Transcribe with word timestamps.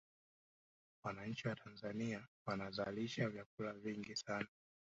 wananchi 1.03 1.47
wa 1.47 1.55
tanzania 1.55 2.27
wanazalisha 2.45 3.29
vyakula 3.29 3.73
vingi 3.73 4.15
sana 4.15 4.47